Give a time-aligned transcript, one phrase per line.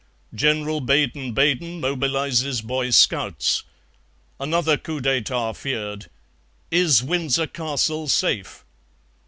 [0.33, 3.61] "General Baden Baden mobilizes Boy Scouts.
[4.39, 6.09] Another COUP D'ÉTAT feared.
[6.71, 8.65] Is Windsor Castle safe?"